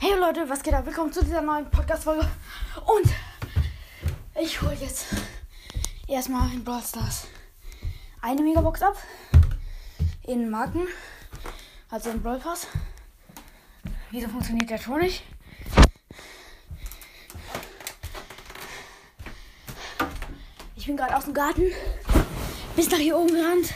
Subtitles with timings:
[0.00, 0.86] Hey Leute, was geht ab?
[0.86, 2.24] Willkommen zu dieser neuen Podcast-Folge.
[2.86, 3.12] Und
[4.40, 5.06] ich hole jetzt
[6.06, 7.26] erstmal in Brawl Stars
[8.20, 8.96] eine Megabox ab.
[10.22, 10.86] In Marken.
[11.90, 12.68] Also in Brawl Pass.
[14.12, 15.24] Wieso funktioniert der schon nicht?
[20.76, 21.72] Ich bin gerade aus dem Garten
[22.76, 23.74] bis nach hier oben gerannt.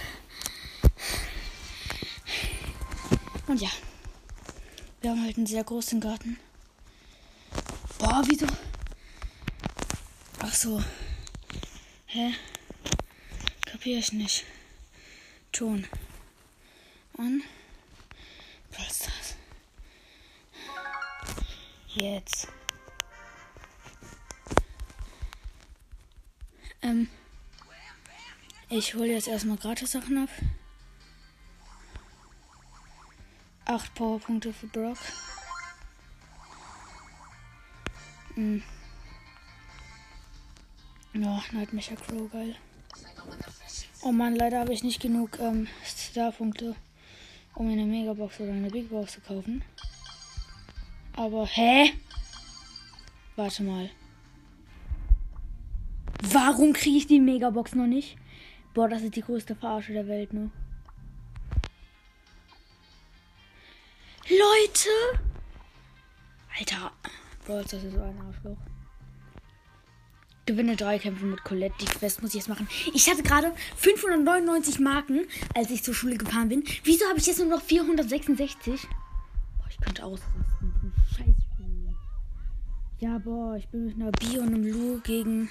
[3.49, 3.71] Und ja.
[5.03, 6.39] Wir haben halt einen sehr großen Garten.
[7.99, 8.47] Boah, wieso?
[10.39, 10.81] Ach so.
[12.07, 12.33] Hä?
[13.67, 14.45] Kapier ich nicht.
[15.51, 15.89] Ton.
[17.15, 17.43] Und.
[18.71, 19.37] Was ist das?
[21.89, 22.49] Jetzt.
[26.81, 27.09] Ähm.
[28.69, 30.31] Ich hole jetzt erstmal Gratis-Sachen ab.
[33.65, 34.99] 8 Powerpunkte für Brock.
[38.35, 38.63] Hm.
[41.15, 42.57] Ja, Nightmecher Crow, geil.
[44.03, 46.75] Oh Mann, leider habe ich nicht genug ähm, Star-Punkte,
[47.55, 49.63] um eine Megabox oder eine Big Box zu kaufen.
[51.15, 51.93] Aber, hä?
[53.37, 53.91] Warte mal.
[56.23, 58.17] Warum kriege ich die Megabox noch nicht?
[58.75, 60.51] Boah, das ist die größte Verarsche der Welt, ne?
[64.33, 65.21] Leute!
[66.59, 66.93] Alter.
[67.45, 68.57] Bro, das ist so ein Arschloch.
[70.47, 71.75] Gewinne drei Kämpfe mit Colette.
[71.81, 72.69] Die Quest muss ich jetzt machen.
[72.95, 76.65] Ich hatte gerade 599 Marken, als ich zur Schule gefahren bin.
[76.85, 78.83] Wieso habe ich jetzt nur noch 466?
[79.59, 80.93] Boah, ich könnte ausrasten.
[81.17, 81.35] Scheiße.
[83.01, 85.51] Ja, boah, ich bin mit einer Bi und einem Lu gegen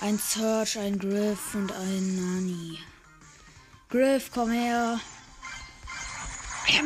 [0.00, 2.78] ein Search, ein Griff und ein Nani.
[3.88, 5.00] Griff, komm her.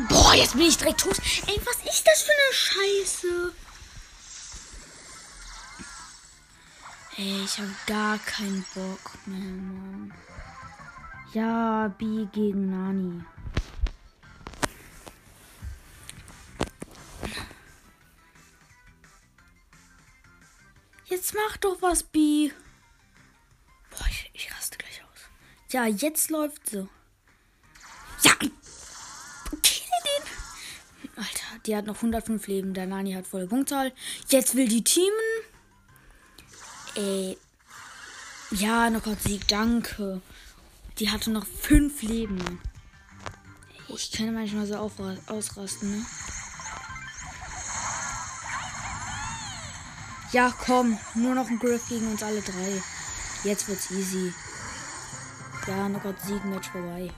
[0.09, 1.19] Boah, jetzt bin ich direkt tot.
[1.47, 3.53] Ey, was ist das für eine Scheiße?
[7.17, 10.13] Ey, ich habe gar keinen Bock mehr, Mann.
[11.33, 13.25] Ja, B gegen Nani.
[21.07, 22.51] Jetzt mach doch was, B.
[23.91, 25.21] Boah, ich, ich raste gleich aus.
[25.71, 26.89] Ja, jetzt läuft so.
[31.67, 32.75] Die hat noch 105 Leben.
[32.75, 33.93] Der Nani hat volle Punktzahl.
[34.29, 35.11] Jetzt will die teamen.
[36.95, 37.39] Ey.
[38.51, 40.21] Ja, noch Gott Sieg, danke.
[40.99, 42.61] Die hatte noch 5 Leben.
[43.89, 46.07] Ich kann manchmal so ausrasten, ne?
[50.33, 50.99] Ja, komm.
[51.15, 52.83] Nur noch ein Griff gegen uns alle drei.
[53.45, 54.33] Jetzt wird's easy.
[55.67, 57.11] Ja, noch Gott Sieg, Match vorbei.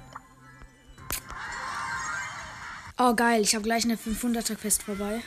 [2.99, 3.43] Oh, geil.
[3.43, 5.21] Ich habe gleich eine 500er Quest vorbei.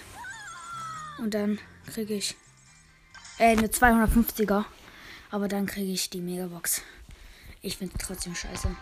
[1.19, 2.35] Und dann kriege ich.
[3.37, 4.65] Äh, eine 250er.
[5.29, 6.81] Aber dann kriege ich die Megabox.
[7.61, 8.75] Ich finde trotzdem scheiße.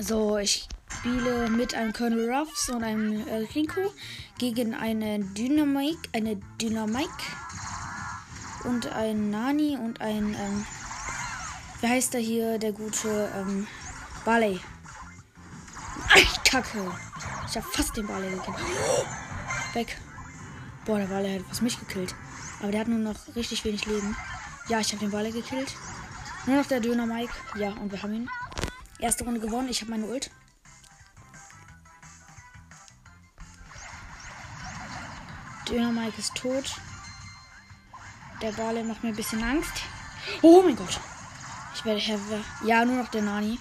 [0.00, 3.92] So, ich spiele mit einem Colonel Ruffs und einem äh, Rico
[4.38, 7.10] gegen eine Dynamik, eine Dynamik
[8.64, 10.66] und ein Nani und ein, ähm,
[11.82, 13.66] wie heißt der hier, der gute, ähm,
[14.24, 14.58] Barley.
[16.54, 16.88] Kacke.
[17.48, 18.56] Ich habe fast den Barley gekillt.
[19.72, 19.98] Weg.
[20.84, 22.14] Boah, der Barley hat fast mich gekillt.
[22.60, 24.16] Aber der hat nur noch richtig wenig Leben.
[24.68, 25.74] Ja, ich habe den Barley gekillt.
[26.46, 27.32] Nur noch der Döner Mike.
[27.56, 28.30] Ja, und wir haben ihn.
[29.00, 29.68] Erste Runde gewonnen.
[29.68, 30.30] Ich habe meine Ult.
[35.68, 36.76] Döner Mike ist tot.
[38.40, 39.82] Der Barley macht mir ein bisschen Angst.
[40.40, 41.00] Oh mein Gott.
[41.74, 42.00] Ich werde.
[42.64, 43.58] Ja, nur noch der Nani.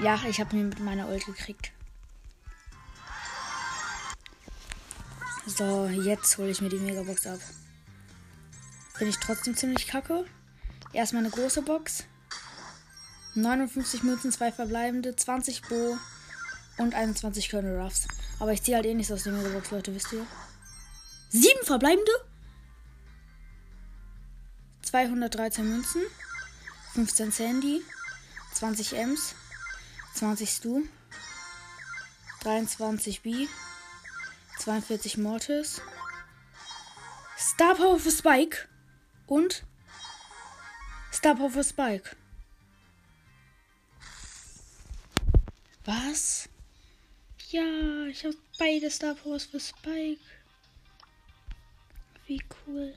[0.00, 1.72] Ja, ich habe ihn mit meiner Ult gekriegt.
[5.46, 7.40] So, jetzt hole ich mir die Megabox ab.
[8.98, 10.24] Bin ich trotzdem ziemlich kacke.
[10.92, 12.04] Erstmal eine große Box.
[13.34, 15.96] 59 Münzen, 2 verbleibende, 20 Bo
[16.76, 18.06] und 21 Colonel Ruffs.
[18.38, 20.26] Aber ich ziehe halt eh nichts aus der Megabox, Leute, wisst ihr?
[21.30, 22.12] 7 verbleibende?
[24.82, 26.02] 213 Münzen,
[26.94, 27.82] 15 Sandy,
[28.54, 29.34] 20 Ems,
[30.18, 30.82] 20 Stu,
[32.40, 33.46] 23 B,
[34.58, 35.80] 42 Mortis,
[37.38, 38.68] Star Power für Spike
[39.28, 39.62] und
[41.12, 42.16] Star Power für Spike.
[45.84, 46.48] Was?
[47.50, 50.20] Ja, ich habe beide Star Powers für Spike.
[52.26, 52.92] Wie cool.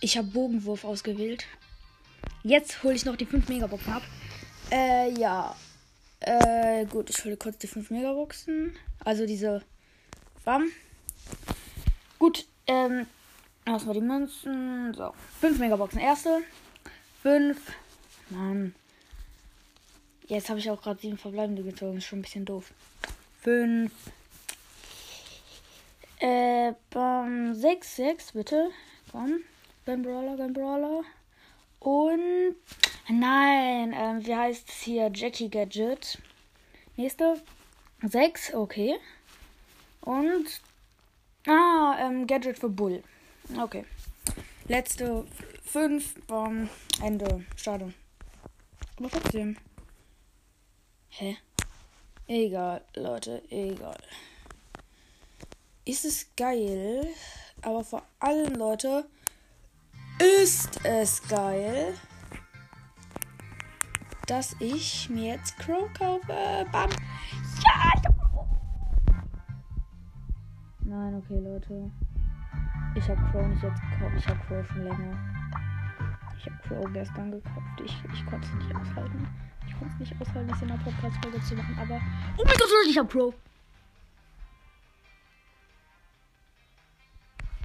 [0.00, 1.44] Ich habe Bogenwurf ausgewählt.
[2.42, 4.02] Jetzt hole ich noch die 5 Megaboxen ab.
[4.70, 5.54] Äh, ja.
[6.20, 8.74] Äh, gut, ich hole kurz die 5 Megaboxen.
[9.04, 9.62] Also diese
[10.44, 10.70] Bam.
[12.18, 13.06] Gut, ähm,
[13.66, 14.94] erstmal die Münzen.
[14.94, 16.00] So, 5 Megaboxen.
[16.00, 16.40] Erste.
[17.22, 17.58] 5.
[18.30, 18.74] Mann.
[20.28, 21.98] Jetzt habe ich auch gerade 7 verbleibende gezogen.
[21.98, 22.72] Ist schon ein bisschen doof.
[23.42, 23.92] 5.
[26.20, 27.54] Äh, bam.
[27.54, 28.70] 6, 6, bitte.
[29.12, 29.40] Bam.
[29.90, 31.02] Beim Brawler, beim Brawler.
[31.80, 32.54] Und.
[33.08, 35.10] Nein, ähm, wie heißt es hier?
[35.12, 36.22] Jackie Gadget.
[36.96, 37.42] Nächste.
[38.00, 39.00] 6, okay.
[40.02, 40.46] Und.
[41.44, 43.02] Ah, ähm, Gadget für Bull.
[43.60, 43.84] Okay.
[44.68, 45.26] Letzte
[45.64, 46.24] 5.
[46.28, 46.70] Bam.
[47.02, 47.44] Ende.
[47.56, 47.92] Schade.
[48.96, 49.56] Aber trotzdem.
[51.08, 51.36] Hä?
[52.28, 53.98] Egal, Leute, egal.
[55.84, 57.08] Ist es geil,
[57.62, 59.04] aber vor allem, Leute,
[60.20, 61.94] ist es geil,
[64.26, 66.66] dass ich mir jetzt Crow kaufe.
[66.70, 66.90] Bam.
[67.64, 68.20] Ja, ich hab.
[70.84, 71.90] Nein, okay, Leute.
[72.94, 74.14] Ich habe Crow nicht jetzt gekauft.
[74.18, 75.18] Ich habe Crow schon länger.
[76.38, 77.80] Ich habe Crow gestern gekauft.
[77.84, 79.28] Ich, ich konnte es nicht aushalten.
[79.66, 82.00] Ich konnte es nicht aushalten, das in der Podcast-Folge zu machen, aber.
[82.36, 83.34] Oh mein Gott, ich habe Crow.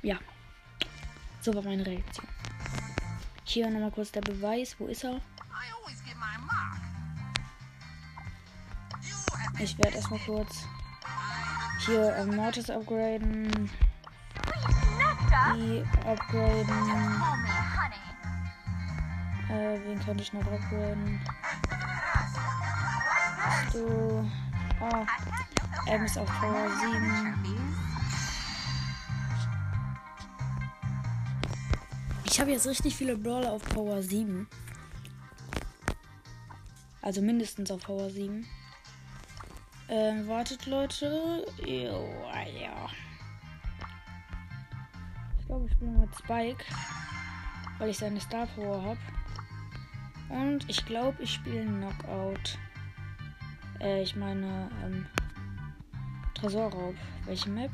[0.01, 0.17] Ja.
[1.45, 2.27] So war meine Reaktion.
[3.43, 4.75] Hier nochmal kurz der Beweis.
[4.79, 5.21] Wo ist er?
[9.59, 10.65] Ich werde erstmal kurz
[11.85, 13.69] hier ähm, Mortis upgraden.
[15.55, 17.21] Die upgraden.
[19.47, 21.21] Äh, wen könnte ich noch upgraden?
[23.71, 24.31] Du.
[24.81, 25.05] Oh.
[25.85, 27.94] M ist auf Power 7.
[32.35, 34.45] Ich habe jetzt richtig viele Brawler auf Power 7.
[37.01, 38.45] Also mindestens auf Power 7.
[39.87, 41.45] Ähm, wartet Leute.
[41.65, 42.89] Jo, ja.
[45.39, 46.65] Ich glaube, ich spiele mit Spike.
[47.77, 48.99] Weil ich seine Star Power habe.
[50.27, 52.59] Und ich glaube, ich spiele Knockout.
[53.79, 55.07] Äh, ich meine, ähm,
[56.33, 56.95] Tresorraub.
[57.27, 57.71] Welche Map?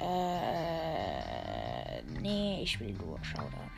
[0.00, 3.70] Äh, nee, ich will nur Showdown.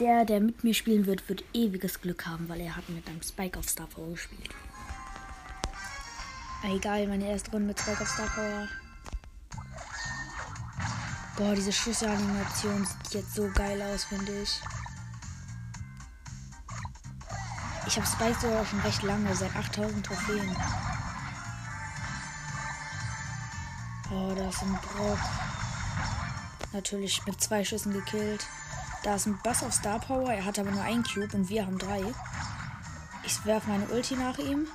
[0.00, 3.22] Der, der mit mir spielen wird, wird ewiges Glück haben, weil er hat mit einem
[3.22, 4.50] Spike auf Star Power gespielt.
[6.64, 8.68] Egal, meine erste Runde mit Spike auf Star Power.
[11.36, 14.60] Boah, diese Schussanimation sieht jetzt so geil aus, finde ich.
[17.86, 20.56] Ich habe Spike sogar schon recht lange, seit 8000 Trophäen.
[24.14, 25.18] Oh, da ist ein Brock.
[26.72, 28.46] Natürlich mit zwei Schüssen gekillt.
[29.02, 30.32] Da ist ein Bass auf Star Power.
[30.32, 32.02] Er hat aber nur einen Cube und wir haben drei.
[33.24, 34.66] Ich werfe meine Ulti nach ihm.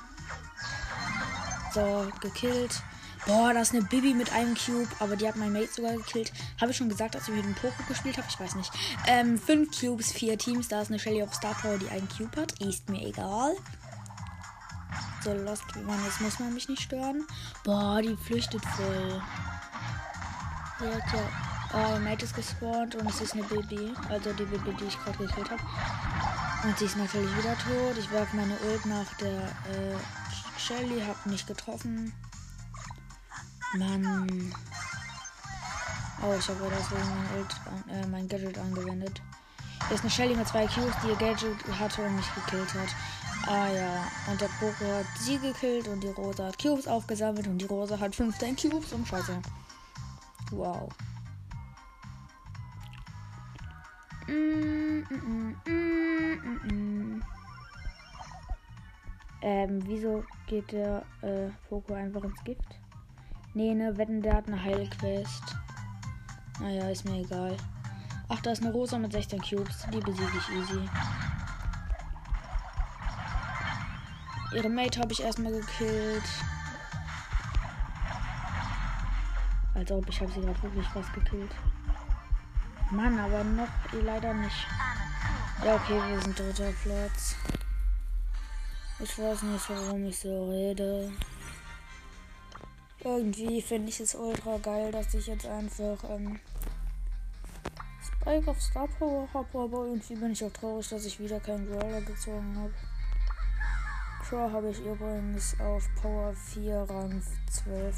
[1.74, 2.82] So, gekillt.
[3.26, 6.34] Boah, da ist eine Bibi mit einem Cube, aber die hat mein Mate sogar gekillt.
[6.60, 8.28] Habe ich schon gesagt, dass ich mit dem Poco gespielt habe?
[8.30, 8.72] Ich weiß nicht.
[9.08, 10.68] Ähm, fünf Cubes, vier Teams.
[10.68, 12.60] Da ist eine Shelly auf Star Power, die einen Cube hat.
[12.60, 13.56] Ist mir egal.
[15.22, 17.26] So, Lost man, jetzt muss man mich nicht stören.
[17.64, 19.22] Boah, die flüchtet voll.
[20.82, 20.90] Ja.
[21.74, 23.94] Oh, Mate ist gespawnt und es ist eine Baby.
[24.10, 25.62] Also die Baby, die ich gerade gekillt habe.
[26.64, 27.98] Und sie ist natürlich wieder tot.
[27.98, 29.96] Ich werfe meine Ult nach der äh,
[30.58, 31.02] Shelly.
[31.06, 32.14] Hab nicht getroffen.
[33.78, 34.54] Mann.
[36.22, 37.56] Oh, ich habe deswegen mein, Ult,
[37.90, 39.22] äh, mein Gadget angewendet.
[39.88, 42.90] Hier ist eine Shelly mit zwei Cubes, die ihr Gadget hatte und mich gekillt hat.
[43.52, 47.58] Ah ja, und der Poco hat sie gekillt und die Rosa hat Cubes aufgesammelt und
[47.58, 49.42] die Rosa hat 15 Cubes und Scheiße.
[50.52, 50.88] Wow.
[54.28, 57.24] Mm, mm, mm,
[59.42, 62.78] ähm, wieso geht der äh, Poco einfach ins Gift?
[63.56, 65.56] Nee, ne, wetten, der hat eine Heilquest.
[66.60, 67.58] Naja, ist mir egal.
[68.28, 69.88] Ach, da ist eine Rosa mit 16 Cubes.
[69.92, 70.88] Die besiege ich easy.
[74.52, 76.24] Ihre Mate habe ich erstmal gekillt.
[79.76, 81.52] Als ob ich habe sie gerade wirklich fast gekillt.
[82.92, 84.68] Mann, aber noch eh leider nicht.
[85.64, 87.36] Ja, okay, wir sind dritter Platz.
[89.00, 91.12] Ich weiß nicht, warum ich so rede.
[93.02, 96.40] Irgendwie finde ich es ultra geil, dass ich jetzt einfach ähm,
[98.04, 101.70] Spike auf Star Power habe, aber irgendwie bin ich auch traurig, dass ich wieder keinen
[101.70, 102.74] Brawler gezogen habe.
[104.30, 107.20] Crow habe ich übrigens auf Power 4 Rang
[107.50, 107.96] 12.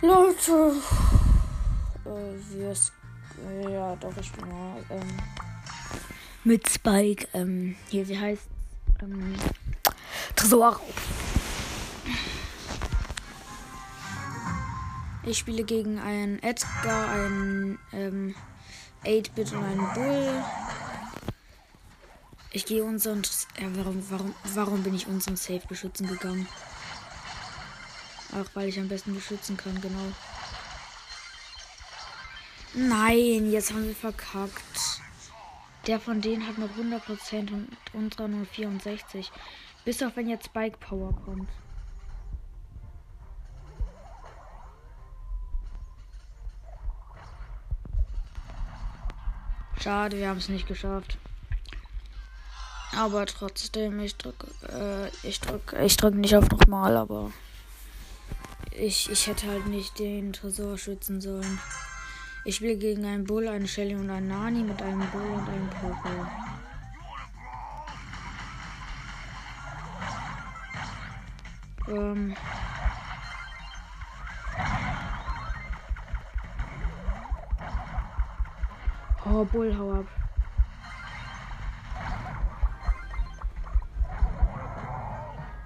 [0.00, 0.76] Leute,
[2.04, 5.16] äh, wir, ja, doch, ich bin mal, ähm,
[6.44, 8.46] mit Spike, ähm, hier, wie heißt,
[9.02, 9.34] ähm,
[10.36, 10.80] Tresor.
[15.24, 18.36] Ich spiele gegen einen Edgar, einen, ähm,
[19.04, 20.44] 8-Bit und einen Bull.
[22.54, 23.22] Ich gehe unseren,
[23.56, 26.46] äh, warum, warum, warum bin ich unseren Safe beschützen gegangen?
[28.30, 30.12] Auch weil ich am besten beschützen kann, genau.
[32.72, 35.00] Nein, jetzt haben wir verkackt.
[35.88, 39.32] Der von denen hat noch 100% und unserer nur 64.
[39.84, 41.50] Bis auf wenn jetzt Spike Power kommt.
[49.80, 51.18] Schade, wir haben es nicht geschafft.
[52.96, 57.32] Aber trotzdem, ich drücke, äh, ich drücke, ich drücke nicht auf nochmal, aber
[58.70, 61.58] ich, ich hätte halt nicht den Tresor schützen sollen.
[62.44, 65.70] Ich spiele gegen einen Bull, eine Shelly und einen Nani mit einem Bull und einem
[65.70, 66.26] Poco.
[71.88, 72.36] Ähm.
[79.24, 80.23] Oh, Bull, hau ab.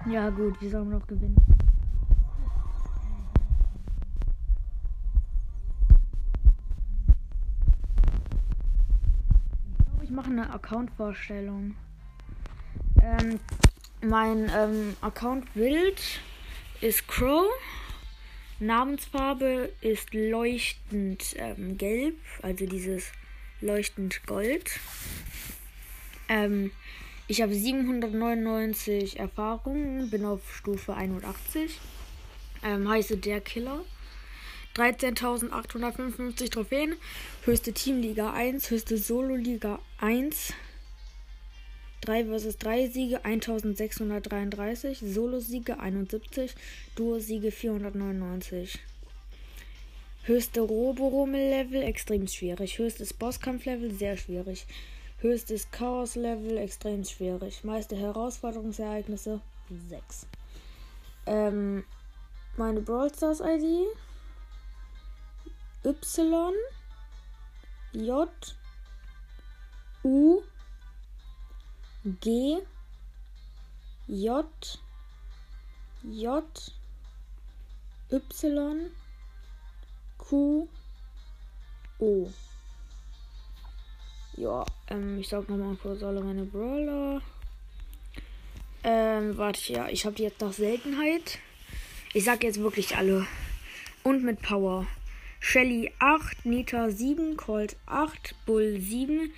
[0.09, 1.37] Ja gut, wir sollen noch gewinnen.
[10.01, 11.75] Ich mache eine Account-Vorstellung.
[13.03, 13.39] Ähm,
[14.01, 16.01] mein ähm, Account-Bild
[16.81, 17.45] ist Crow.
[18.59, 23.11] Namensfarbe ist leuchtend ähm, gelb, also dieses
[23.61, 24.79] leuchtend gold.
[26.29, 26.71] Ähm,
[27.29, 31.79] ich habe 799 Erfahrungen, bin auf Stufe 81.
[32.63, 33.85] Ähm, heiße der Killer.
[34.75, 36.95] 13.855 Trophäen.
[37.45, 40.53] Höchste Teamliga 1, höchste Solo-Liga 1.
[42.01, 46.55] 3 vs 3 Siege 1633, Solo-Siege 71,
[46.95, 48.79] Duo-Siege 499.
[50.23, 52.79] Höchste Robo-Rommel-Level extrem schwierig.
[52.79, 54.65] Höchstes Bosskampf-Level sehr schwierig.
[55.21, 57.65] Höchstes Chaos-Level extrem schwierig.
[57.65, 59.41] Meiste Herausforderungsereignisse
[59.89, 60.27] 6.
[61.25, 61.83] Ähm,
[62.55, 63.87] meine Brawl Stars ID
[65.83, 66.53] Y
[67.91, 68.29] J
[70.03, 70.41] U
[72.21, 72.61] G
[74.07, 74.79] J
[76.03, 76.43] J
[78.09, 78.91] Y
[80.17, 80.69] Q
[81.99, 82.31] O
[84.39, 87.21] ja, ähm, ich sag nochmal kurz alle meine Brawler.
[88.83, 91.39] Ähm, warte, ja, ich habe jetzt noch Seltenheit.
[92.13, 93.27] Ich sag jetzt wirklich alle.
[94.03, 94.87] Und mit Power.
[95.41, 99.31] Shelly 8, Nita 7, Colt 8, Bull 7,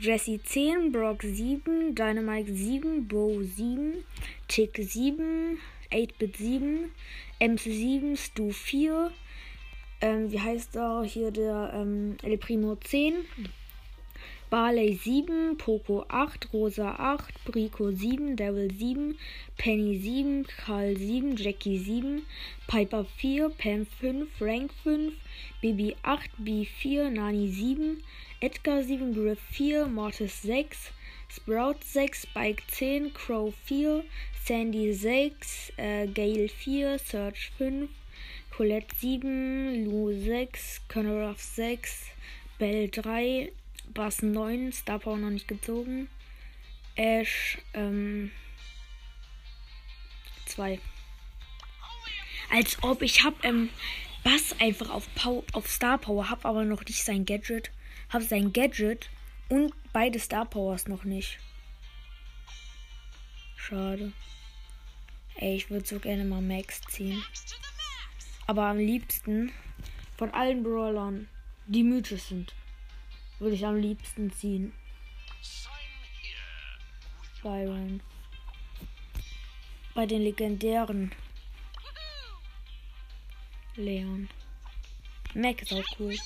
[0.00, 4.04] Jesse 10, Brock 7, Dynamite 7, Bo 7,
[4.48, 5.58] Tick 7,
[5.92, 6.90] 8-Bit 7,
[7.40, 9.10] MC 7, Stu 4,
[10.00, 13.14] ähm, wie heißt da hier der ähm, El Primo 10,
[14.50, 19.14] Barley 7, Poco 8, Rosa 8, Brico 7, Devil 7,
[19.58, 22.24] Penny 7, Karl 7, Jackie 7,
[22.66, 25.12] Piper 4, Pam 5, Frank 5,
[25.60, 28.02] Bibi 8, B 4, Nani 7,
[28.40, 30.92] Edgar 7, Griff 4, Mortis 6,
[31.28, 34.02] Sprout 6, Spike 10, Crow 4,
[34.46, 37.90] Sandy 6, äh, Gale 4, Search 5,
[38.56, 42.06] Colette 7, Lou 6, Connor 6,
[42.58, 43.52] Bell 3,
[43.94, 46.08] Bass 9, Star Power noch nicht gezogen.
[46.94, 48.30] Ash, ähm,
[50.46, 50.80] 2.
[52.50, 53.68] Als ob ich hab, ähm,
[54.24, 57.70] Bass einfach auf, Pow auf Star Power, hab aber noch nicht sein Gadget.
[58.10, 59.08] Hab sein Gadget
[59.48, 61.38] und beide Star Powers noch nicht.
[63.56, 64.12] Schade.
[65.36, 67.22] Ey, ich würde so gerne mal Max ziehen.
[68.46, 69.52] Aber am liebsten
[70.16, 71.28] von allen Brawlern,
[71.66, 72.54] die mythisch sind
[73.38, 74.72] würde ich am liebsten ziehen.
[77.42, 78.00] Byron.
[79.94, 81.12] Bei den legendären.
[83.76, 84.28] Leon.
[85.34, 86.16] Mac ist auch cool.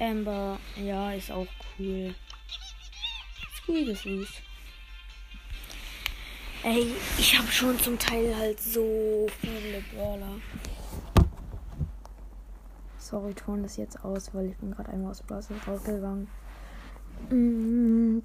[0.00, 1.46] Amber, ja, ist auch
[1.78, 2.14] cool.
[3.66, 4.28] Süß.
[6.64, 10.40] Ey, ich habe schon zum Teil halt so viele Brawler.
[13.12, 16.28] Sorry, ton das jetzt aus, weil ich bin gerade einmal aus Browser rausgegangen.
[17.28, 18.22] Mm.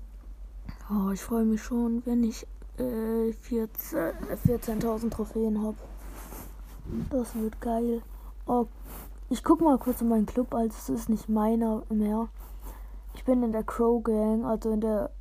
[0.90, 5.76] Oh, ich freue mich schon, wenn ich äh, 14.000 14 Trophäen habe.
[7.10, 8.02] Das wird geil.
[8.46, 8.68] Oh,
[9.30, 12.30] ich guck mal kurz in meinen Club, also es ist nicht meiner mehr.
[13.14, 15.12] Ich bin in der Crow Gang, also in der.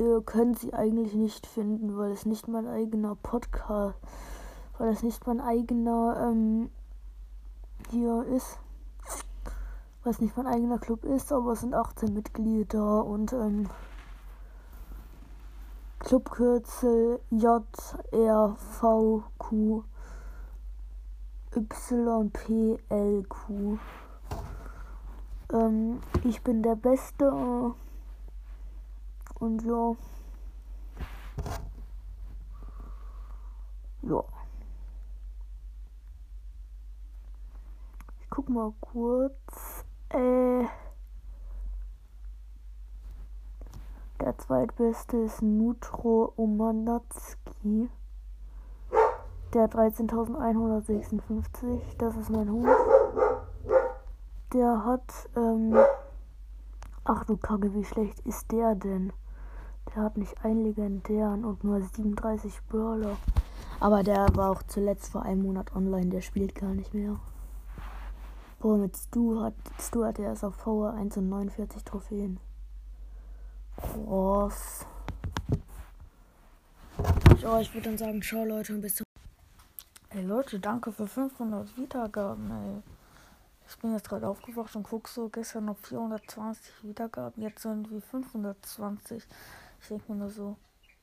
[0.00, 3.96] Ihr könnt sie eigentlich nicht finden, weil es nicht mein eigener Podcast,
[4.76, 6.70] weil es nicht mein eigener ähm,
[7.92, 8.58] hier ist.
[10.06, 13.70] Es nicht mein eigener Club ist, aber es sind 18 Mitglieder und ähm,
[15.98, 18.54] Clubkürzel JRVQ
[22.44, 23.78] YPLQ.
[25.52, 27.74] Ähm, ich bin der Beste.
[29.38, 29.96] Und ja.
[34.02, 34.24] Ja.
[38.20, 39.73] Ich guck mal kurz.
[40.10, 40.64] Äh.
[44.20, 47.90] Der zweitbeste ist Nutro Omanatski.
[49.52, 52.68] Der 13.156, das ist mein Hund.
[54.52, 55.76] Der hat, ähm,
[57.04, 59.12] ach du Kacke, wie schlecht ist der denn?
[59.94, 63.16] Der hat nicht einen legendären und nur 37 Brawler.
[63.78, 67.20] Aber der war auch zuletzt vor einem Monat online, der spielt gar nicht mehr.
[68.64, 72.40] Boah, mit Stu hat, Stu hat er erst auf Power 1 und 49 Trophäen.
[73.76, 74.86] Krass.
[77.42, 79.04] Ja, ich würde dann sagen, ciao Leute und bis zum
[80.08, 82.82] Ey Leute, danke für 500 Wiedergaben, ey.
[83.68, 88.00] Ich bin jetzt gerade aufgewacht und guck so, gestern noch 420 Wiedergaben, jetzt sind wie
[88.00, 89.22] 520.
[89.82, 90.56] Ich denke mir nur so,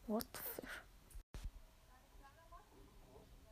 [0.07, 0.80] what the fish?